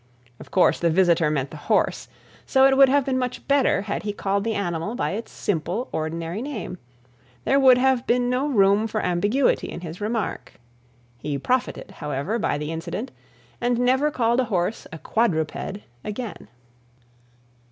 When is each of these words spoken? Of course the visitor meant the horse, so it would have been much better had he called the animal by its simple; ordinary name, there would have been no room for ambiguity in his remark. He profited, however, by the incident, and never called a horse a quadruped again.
Of 0.39 0.49
course 0.49 0.79
the 0.79 0.89
visitor 0.89 1.29
meant 1.29 1.51
the 1.51 1.57
horse, 1.69 2.07
so 2.47 2.65
it 2.65 2.75
would 2.75 2.89
have 2.89 3.05
been 3.05 3.19
much 3.19 3.47
better 3.47 3.83
had 3.83 4.01
he 4.01 4.13
called 4.13 4.43
the 4.43 4.55
animal 4.55 4.95
by 4.95 5.11
its 5.11 5.31
simple; 5.31 5.89
ordinary 5.91 6.41
name, 6.41 6.79
there 7.45 7.59
would 7.59 7.77
have 7.77 8.07
been 8.07 8.27
no 8.27 8.47
room 8.47 8.87
for 8.87 9.03
ambiguity 9.03 9.69
in 9.69 9.81
his 9.81 10.01
remark. 10.01 10.53
He 11.19 11.37
profited, 11.37 11.91
however, 11.91 12.39
by 12.39 12.57
the 12.57 12.71
incident, 12.71 13.11
and 13.61 13.77
never 13.77 14.09
called 14.09 14.39
a 14.39 14.45
horse 14.45 14.87
a 14.91 14.97
quadruped 14.97 15.77
again. 16.03 16.47